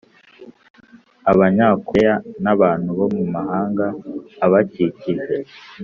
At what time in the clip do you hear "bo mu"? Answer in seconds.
2.99-3.23